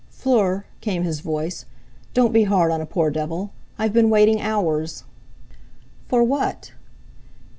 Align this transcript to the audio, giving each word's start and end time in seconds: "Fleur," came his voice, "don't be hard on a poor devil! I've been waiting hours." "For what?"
"Fleur," 0.09 0.65
came 0.79 1.03
his 1.03 1.19
voice, 1.19 1.65
"don't 2.15 2.33
be 2.33 2.45
hard 2.45 2.71
on 2.71 2.81
a 2.81 2.87
poor 2.87 3.11
devil! 3.11 3.51
I've 3.77 3.93
been 3.93 4.09
waiting 4.09 4.41
hours." 4.41 5.03
"For 6.07 6.23
what?" 6.23 6.71